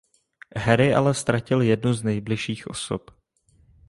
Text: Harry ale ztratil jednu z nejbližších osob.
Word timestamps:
Harry 0.55 0.89
ale 0.93 1.13
ztratil 1.13 1.61
jednu 1.61 1.93
z 1.93 2.03
nejbližších 2.03 2.67
osob. 2.67 3.01